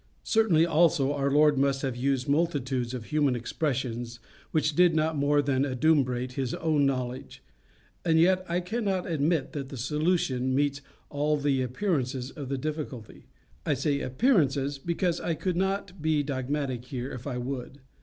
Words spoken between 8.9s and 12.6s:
admit that the solution meets all the appearances of the